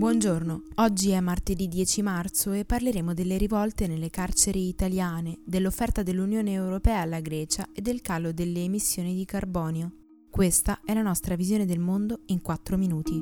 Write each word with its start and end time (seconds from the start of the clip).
Buongiorno, 0.00 0.62
oggi 0.76 1.10
è 1.10 1.20
martedì 1.20 1.68
10 1.68 2.00
marzo 2.00 2.52
e 2.52 2.64
parleremo 2.64 3.12
delle 3.12 3.36
rivolte 3.36 3.86
nelle 3.86 4.08
carceri 4.08 4.66
italiane, 4.66 5.40
dell'offerta 5.44 6.02
dell'Unione 6.02 6.52
Europea 6.52 7.00
alla 7.00 7.20
Grecia 7.20 7.68
e 7.74 7.82
del 7.82 8.00
calo 8.00 8.32
delle 8.32 8.62
emissioni 8.62 9.14
di 9.14 9.26
carbonio. 9.26 9.92
Questa 10.30 10.80
è 10.86 10.94
la 10.94 11.02
nostra 11.02 11.36
visione 11.36 11.66
del 11.66 11.80
mondo 11.80 12.20
in 12.28 12.40
4 12.40 12.78
minuti. 12.78 13.20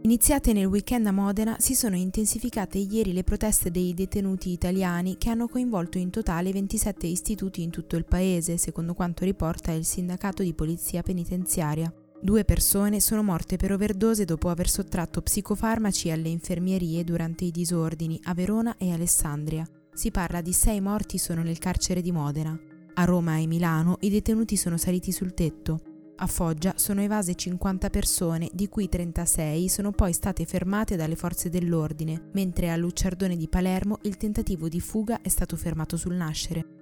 Iniziate 0.00 0.54
nel 0.54 0.64
weekend 0.64 1.06
a 1.06 1.12
Modena, 1.12 1.56
si 1.58 1.74
sono 1.74 1.96
intensificate 1.96 2.78
ieri 2.78 3.12
le 3.12 3.24
proteste 3.24 3.70
dei 3.70 3.92
detenuti 3.92 4.52
italiani 4.52 5.18
che 5.18 5.28
hanno 5.28 5.48
coinvolto 5.48 5.98
in 5.98 6.08
totale 6.08 6.50
27 6.50 7.06
istituti 7.06 7.60
in 7.62 7.68
tutto 7.68 7.96
il 7.96 8.06
paese, 8.06 8.56
secondo 8.56 8.94
quanto 8.94 9.26
riporta 9.26 9.70
il 9.70 9.84
sindacato 9.84 10.42
di 10.42 10.54
polizia 10.54 11.02
penitenziaria. 11.02 11.92
Due 12.22 12.44
persone 12.44 13.00
sono 13.00 13.22
morte 13.22 13.56
per 13.56 13.72
overdose 13.72 14.26
dopo 14.26 14.50
aver 14.50 14.68
sottratto 14.68 15.22
psicofarmaci 15.22 16.10
alle 16.10 16.28
infermierie 16.28 17.02
durante 17.02 17.46
i 17.46 17.50
disordini 17.50 18.20
a 18.24 18.34
Verona 18.34 18.76
e 18.76 18.92
Alessandria. 18.92 19.66
Si 19.94 20.10
parla 20.10 20.42
di 20.42 20.52
sei 20.52 20.82
morti 20.82 21.16
solo 21.16 21.40
nel 21.40 21.56
carcere 21.56 22.02
di 22.02 22.12
Modena. 22.12 22.58
A 22.92 23.04
Roma 23.04 23.38
e 23.38 23.46
Milano 23.46 23.96
i 24.00 24.10
detenuti 24.10 24.58
sono 24.58 24.76
saliti 24.76 25.12
sul 25.12 25.32
tetto. 25.32 25.80
A 26.16 26.26
Foggia 26.26 26.74
sono 26.76 27.00
evase 27.00 27.34
50 27.34 27.88
persone, 27.88 28.50
di 28.52 28.68
cui 28.68 28.90
36 28.90 29.70
sono 29.70 29.90
poi 29.90 30.12
state 30.12 30.44
fermate 30.44 30.96
dalle 30.96 31.16
forze 31.16 31.48
dell'ordine, 31.48 32.28
mentre 32.34 32.70
a 32.70 32.76
Lucciardone 32.76 33.34
di 33.34 33.48
Palermo 33.48 33.96
il 34.02 34.18
tentativo 34.18 34.68
di 34.68 34.80
fuga 34.80 35.22
è 35.22 35.28
stato 35.30 35.56
fermato 35.56 35.96
sul 35.96 36.16
nascere. 36.16 36.79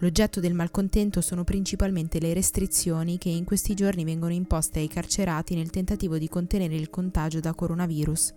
L'oggetto 0.00 0.40
del 0.40 0.52
malcontento 0.52 1.22
sono 1.22 1.42
principalmente 1.42 2.20
le 2.20 2.34
restrizioni 2.34 3.16
che 3.16 3.30
in 3.30 3.44
questi 3.44 3.72
giorni 3.72 4.04
vengono 4.04 4.34
imposte 4.34 4.78
ai 4.78 4.88
carcerati 4.88 5.54
nel 5.54 5.70
tentativo 5.70 6.18
di 6.18 6.28
contenere 6.28 6.74
il 6.74 6.90
contagio 6.90 7.40
da 7.40 7.54
coronavirus. 7.54 8.34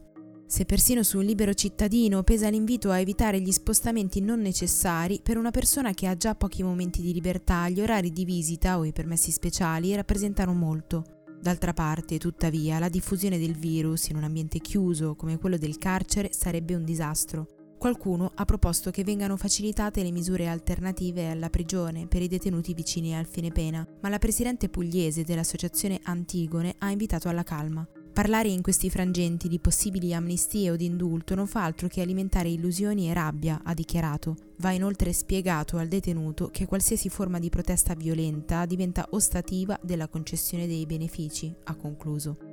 Se 0.47 0.65
persino 0.65 1.03
su 1.03 1.17
un 1.17 1.25
libero 1.25 1.53
cittadino 1.53 2.23
pesa 2.23 2.49
l'invito 2.49 2.91
a 2.91 2.99
evitare 2.99 3.41
gli 3.41 3.51
spostamenti 3.51 4.21
non 4.21 4.39
necessari, 4.39 5.19
per 5.21 5.37
una 5.37 5.51
persona 5.51 5.93
che 5.93 6.07
ha 6.07 6.15
già 6.15 6.33
pochi 6.33 6.63
momenti 6.63 7.01
di 7.01 7.13
libertà, 7.13 7.67
gli 7.67 7.81
orari 7.81 8.11
di 8.11 8.23
visita 8.23 8.77
o 8.77 8.85
i 8.85 8.93
permessi 8.93 9.29
speciali 9.29 9.93
rappresentano 9.93 10.53
molto. 10.53 11.03
D'altra 11.41 11.73
parte, 11.73 12.17
tuttavia, 12.17 12.79
la 12.79 12.89
diffusione 12.89 13.37
del 13.37 13.55
virus 13.55 14.07
in 14.07 14.15
un 14.15 14.23
ambiente 14.23 14.59
chiuso 14.59 15.15
come 15.15 15.37
quello 15.37 15.57
del 15.57 15.77
carcere 15.77 16.31
sarebbe 16.31 16.73
un 16.73 16.85
disastro. 16.85 17.58
Qualcuno 17.79 18.33
ha 18.35 18.43
proposto 18.43 18.91
che 18.91 19.05
vengano 19.05 19.37
facilitate 19.37 20.03
le 20.03 20.11
misure 20.11 20.49
alternative 20.49 21.29
alla 21.29 21.49
prigione 21.49 22.07
per 22.07 22.21
i 22.21 22.27
detenuti 22.27 22.73
vicini 22.73 23.15
al 23.15 23.25
fine 23.25 23.51
pena, 23.51 23.87
ma 24.01 24.09
la 24.09 24.19
presidente 24.19 24.67
pugliese 24.67 25.23
dell'associazione 25.23 26.01
Antigone 26.03 26.75
ha 26.79 26.91
invitato 26.91 27.29
alla 27.29 27.43
calma. 27.43 27.87
Parlare 28.11 28.49
in 28.49 28.61
questi 28.61 28.89
frangenti 28.89 29.47
di 29.47 29.59
possibili 29.59 30.13
amnistie 30.13 30.71
o 30.71 30.75
di 30.75 30.83
indulto 30.83 31.35
non 31.35 31.47
fa 31.47 31.63
altro 31.63 31.87
che 31.87 32.01
alimentare 32.01 32.49
illusioni 32.49 33.09
e 33.09 33.13
rabbia, 33.13 33.61
ha 33.63 33.73
dichiarato. 33.73 34.35
Va 34.57 34.71
inoltre 34.71 35.13
spiegato 35.13 35.77
al 35.77 35.87
detenuto 35.87 36.49
che 36.51 36.65
qualsiasi 36.65 37.07
forma 37.07 37.39
di 37.39 37.47
protesta 37.47 37.93
violenta 37.93 38.65
diventa 38.65 39.07
ostativa 39.11 39.79
della 39.81 40.09
concessione 40.09 40.67
dei 40.67 40.85
benefici, 40.85 41.55
ha 41.63 41.75
concluso. 41.75 42.48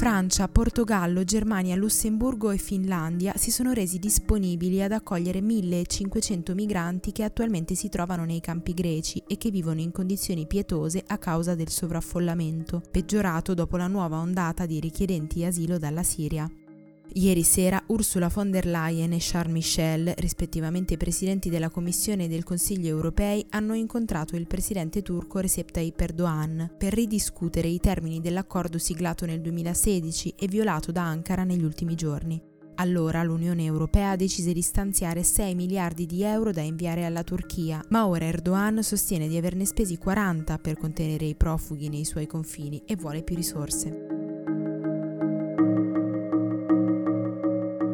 Francia, 0.00 0.48
Portogallo, 0.48 1.24
Germania, 1.24 1.76
Lussemburgo 1.76 2.50
e 2.50 2.56
Finlandia 2.56 3.34
si 3.36 3.50
sono 3.50 3.74
resi 3.74 3.98
disponibili 3.98 4.82
ad 4.82 4.92
accogliere 4.92 5.42
1500 5.42 6.54
migranti 6.54 7.12
che 7.12 7.22
attualmente 7.22 7.74
si 7.74 7.90
trovano 7.90 8.24
nei 8.24 8.40
campi 8.40 8.72
greci 8.72 9.22
e 9.26 9.36
che 9.36 9.50
vivono 9.50 9.80
in 9.80 9.92
condizioni 9.92 10.46
pietose 10.46 11.04
a 11.06 11.18
causa 11.18 11.54
del 11.54 11.68
sovraffollamento, 11.68 12.80
peggiorato 12.90 13.52
dopo 13.52 13.76
la 13.76 13.88
nuova 13.88 14.16
ondata 14.16 14.64
di 14.64 14.80
richiedenti 14.80 15.44
asilo 15.44 15.76
dalla 15.76 16.02
Siria. 16.02 16.50
Ieri 17.12 17.42
sera 17.42 17.82
Ursula 17.86 18.28
von 18.28 18.52
der 18.52 18.66
Leyen 18.66 19.12
e 19.12 19.18
Charles 19.18 19.52
Michel, 19.52 20.14
rispettivamente 20.18 20.96
presidenti 20.96 21.50
della 21.50 21.68
Commissione 21.68 22.24
e 22.24 22.28
del 22.28 22.44
Consiglio 22.44 22.86
europei, 22.86 23.44
hanno 23.50 23.74
incontrato 23.74 24.36
il 24.36 24.46
presidente 24.46 25.02
turco 25.02 25.40
Recep 25.40 25.72
Tayyip 25.72 26.00
Erdogan 26.00 26.72
per 26.78 26.92
ridiscutere 26.92 27.66
i 27.66 27.80
termini 27.80 28.20
dell'accordo 28.20 28.78
siglato 28.78 29.26
nel 29.26 29.40
2016 29.40 30.34
e 30.38 30.46
violato 30.46 30.92
da 30.92 31.02
Ankara 31.02 31.42
negli 31.42 31.64
ultimi 31.64 31.96
giorni. 31.96 32.40
Allora 32.76 33.24
l'Unione 33.24 33.64
Europea 33.64 34.14
decise 34.14 34.52
di 34.52 34.62
stanziare 34.62 35.24
6 35.24 35.54
miliardi 35.56 36.06
di 36.06 36.22
euro 36.22 36.52
da 36.52 36.62
inviare 36.62 37.04
alla 37.04 37.24
Turchia, 37.24 37.84
ma 37.88 38.06
ora 38.06 38.26
Erdogan 38.26 38.84
sostiene 38.84 39.26
di 39.26 39.36
averne 39.36 39.64
spesi 39.64 39.98
40 39.98 40.58
per 40.58 40.78
contenere 40.78 41.24
i 41.24 41.34
profughi 41.34 41.88
nei 41.88 42.04
suoi 42.04 42.28
confini 42.28 42.84
e 42.86 42.94
vuole 42.94 43.24
più 43.24 43.34
risorse. 43.34 44.09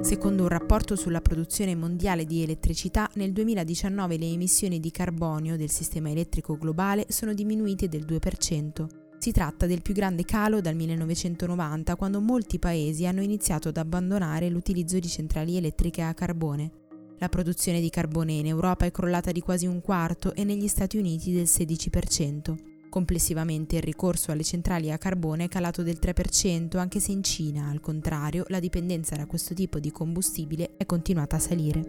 Secondo 0.06 0.42
un 0.42 0.48
rapporto 0.48 0.94
sulla 0.94 1.20
produzione 1.20 1.74
mondiale 1.74 2.26
di 2.26 2.40
elettricità, 2.40 3.10
nel 3.14 3.32
2019 3.32 4.16
le 4.18 4.30
emissioni 4.30 4.78
di 4.78 4.92
carbonio 4.92 5.56
del 5.56 5.68
sistema 5.68 6.08
elettrico 6.10 6.56
globale 6.56 7.06
sono 7.08 7.34
diminuite 7.34 7.88
del 7.88 8.04
2%. 8.04 8.86
Si 9.18 9.32
tratta 9.32 9.66
del 9.66 9.82
più 9.82 9.94
grande 9.94 10.22
calo 10.22 10.60
dal 10.60 10.76
1990, 10.76 11.96
quando 11.96 12.20
molti 12.20 12.60
paesi 12.60 13.04
hanno 13.04 13.20
iniziato 13.20 13.66
ad 13.66 13.78
abbandonare 13.78 14.48
l'utilizzo 14.48 14.96
di 15.00 15.08
centrali 15.08 15.56
elettriche 15.56 16.02
a 16.02 16.14
carbone. 16.14 16.70
La 17.18 17.28
produzione 17.28 17.80
di 17.80 17.90
carbone 17.90 18.34
in 18.34 18.46
Europa 18.46 18.86
è 18.86 18.92
crollata 18.92 19.32
di 19.32 19.40
quasi 19.40 19.66
un 19.66 19.80
quarto 19.80 20.34
e 20.36 20.44
negli 20.44 20.68
Stati 20.68 20.98
Uniti 20.98 21.32
del 21.32 21.46
16%. 21.46 22.75
Complessivamente 22.96 23.76
il 23.76 23.82
ricorso 23.82 24.32
alle 24.32 24.42
centrali 24.42 24.90
a 24.90 24.96
carbone 24.96 25.44
è 25.44 25.48
calato 25.48 25.82
del 25.82 25.98
3%, 26.00 26.78
anche 26.78 26.98
se 26.98 27.12
in 27.12 27.22
Cina, 27.22 27.68
al 27.68 27.82
contrario, 27.82 28.46
la 28.48 28.58
dipendenza 28.58 29.16
da 29.16 29.26
questo 29.26 29.52
tipo 29.52 29.78
di 29.78 29.90
combustibile 29.90 30.78
è 30.78 30.86
continuata 30.86 31.36
a 31.36 31.38
salire. 31.38 31.80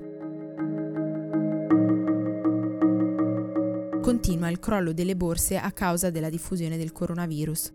Continua 4.01 4.50
il 4.50 4.59
crollo 4.59 4.91
delle 4.91 5.16
borse 5.16 5.56
a 5.56 5.72
causa 5.72 6.09
della 6.09 6.29
diffusione 6.29 6.75
del 6.75 6.91
coronavirus. 6.91 7.72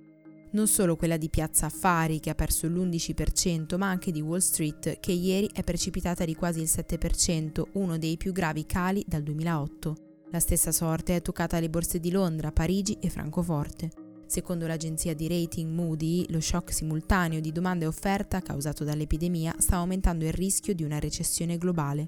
Non 0.51 0.69
solo 0.69 0.97
quella 0.97 1.17
di 1.17 1.31
Piazza 1.31 1.65
Affari, 1.65 2.21
che 2.21 2.29
ha 2.29 2.35
perso 2.35 2.67
l'11%, 2.67 3.79
ma 3.79 3.89
anche 3.89 4.13
di 4.13 4.21
Wall 4.21 4.41
Street, 4.41 5.01
che 5.01 5.13
ieri 5.13 5.49
è 5.55 5.65
precipitata 5.65 6.27
di 6.27 6.35
quasi 6.35 6.61
il 6.61 6.69
7%, 6.71 7.63
uno 7.73 7.97
dei 7.97 8.19
più 8.19 8.31
gravi 8.33 8.67
cali 8.67 9.03
dal 9.09 9.23
2008. 9.23 10.12
La 10.33 10.41
stessa 10.41 10.73
sorte 10.73 11.17
è 11.17 11.21
toccata 11.21 11.59
alle 11.59 11.69
borse 11.69 12.01
di 12.01 12.11
Londra, 12.11 12.53
Parigi 12.53 12.97
e 13.03 13.11
Francoforte. 13.11 13.91
Secondo 14.27 14.67
l'agenzia 14.67 15.15
di 15.15 15.29
rating 15.29 15.71
Moody, 15.71 16.25
lo 16.31 16.41
shock 16.41 16.73
simultaneo 16.73 17.39
di 17.39 17.53
domanda 17.53 17.85
e 17.85 17.89
offerta 17.89 18.41
causato 18.41 18.83
dall'epidemia 18.83 19.55
sta 19.59 19.77
aumentando 19.77 20.25
il 20.25 20.33
rischio 20.33 20.73
di 20.73 20.85
una 20.85 20.99
recessione 20.99 21.59
globale. 21.59 22.07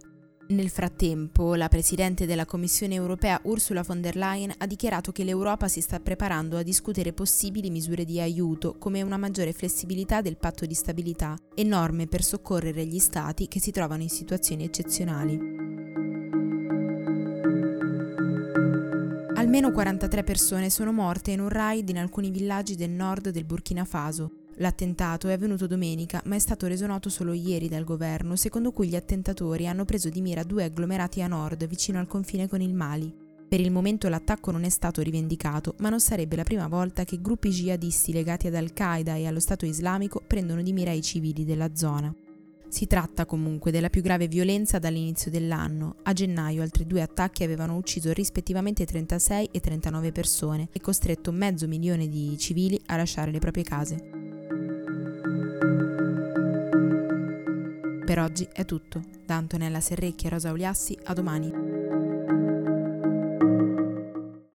Nel 0.48 0.70
frattempo, 0.70 1.54
la 1.54 1.68
Presidente 1.68 2.24
della 2.24 2.46
Commissione 2.46 2.94
europea 2.94 3.38
Ursula 3.44 3.82
von 3.82 4.00
der 4.00 4.16
Leyen 4.16 4.54
ha 4.56 4.66
dichiarato 4.66 5.12
che 5.12 5.22
l'Europa 5.22 5.68
si 5.68 5.82
sta 5.82 6.00
preparando 6.00 6.56
a 6.56 6.62
discutere 6.62 7.12
possibili 7.12 7.68
misure 7.68 8.06
di 8.06 8.20
aiuto, 8.20 8.78
come 8.78 9.02
una 9.02 9.18
maggiore 9.18 9.52
flessibilità 9.52 10.22
del 10.22 10.38
patto 10.38 10.64
di 10.64 10.74
stabilità 10.74 11.36
e 11.54 11.62
norme 11.62 12.06
per 12.06 12.24
soccorrere 12.24 12.86
gli 12.86 12.98
Stati 12.98 13.48
che 13.48 13.60
si 13.60 13.70
trovano 13.70 14.02
in 14.02 14.10
situazioni 14.10 14.64
eccezionali. 14.64 15.63
Almeno 19.54 19.72
43 19.72 20.24
persone 20.24 20.68
sono 20.68 20.90
morte 20.90 21.30
in 21.30 21.38
un 21.38 21.48
raid 21.48 21.88
in 21.88 21.98
alcuni 21.98 22.32
villaggi 22.32 22.74
del 22.74 22.90
nord 22.90 23.28
del 23.28 23.44
Burkina 23.44 23.84
Faso. 23.84 24.32
L'attentato 24.56 25.28
è 25.28 25.32
avvenuto 25.32 25.68
domenica, 25.68 26.20
ma 26.24 26.34
è 26.34 26.40
stato 26.40 26.66
reso 26.66 26.86
noto 26.88 27.08
solo 27.08 27.32
ieri 27.32 27.68
dal 27.68 27.84
governo, 27.84 28.34
secondo 28.34 28.72
cui 28.72 28.88
gli 28.88 28.96
attentatori 28.96 29.68
hanno 29.68 29.84
preso 29.84 30.08
di 30.08 30.20
mira 30.20 30.42
due 30.42 30.64
agglomerati 30.64 31.22
a 31.22 31.28
nord, 31.28 31.68
vicino 31.68 32.00
al 32.00 32.08
confine 32.08 32.48
con 32.48 32.62
il 32.62 32.74
Mali. 32.74 33.14
Per 33.48 33.60
il 33.60 33.70
momento 33.70 34.08
l'attacco 34.08 34.50
non 34.50 34.64
è 34.64 34.68
stato 34.70 35.02
rivendicato, 35.02 35.76
ma 35.78 35.88
non 35.88 36.00
sarebbe 36.00 36.34
la 36.34 36.42
prima 36.42 36.66
volta 36.66 37.04
che 37.04 37.20
gruppi 37.20 37.50
jihadisti 37.50 38.12
legati 38.12 38.48
ad 38.48 38.56
Al-Qaeda 38.56 39.14
e 39.14 39.28
allo 39.28 39.38
Stato 39.38 39.66
islamico 39.66 40.20
prendono 40.26 40.62
di 40.62 40.72
mira 40.72 40.90
i 40.90 41.00
civili 41.00 41.44
della 41.44 41.76
zona. 41.76 42.12
Si 42.74 42.88
tratta 42.88 43.24
comunque 43.24 43.70
della 43.70 43.88
più 43.88 44.02
grave 44.02 44.26
violenza 44.26 44.80
dall'inizio 44.80 45.30
dell'anno. 45.30 45.94
A 46.02 46.12
gennaio 46.12 46.60
altri 46.60 46.84
due 46.88 47.02
attacchi 47.02 47.44
avevano 47.44 47.76
ucciso 47.76 48.12
rispettivamente 48.12 48.84
36 48.84 49.50
e 49.52 49.60
39 49.60 50.10
persone 50.10 50.68
e 50.72 50.80
costretto 50.80 51.30
mezzo 51.30 51.68
milione 51.68 52.08
di 52.08 52.36
civili 52.36 52.82
a 52.86 52.96
lasciare 52.96 53.30
le 53.30 53.38
proprie 53.38 53.62
case. 53.62 53.96
Per 58.04 58.18
oggi 58.18 58.48
è 58.52 58.64
tutto. 58.64 59.00
Da 59.24 59.36
Antonella 59.36 59.78
Serrecchia 59.78 60.26
e 60.26 60.32
Rosa 60.32 60.50
Uliassi, 60.50 60.98
a 61.04 61.12
domani. 61.14 61.63